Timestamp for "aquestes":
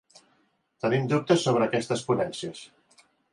1.67-2.05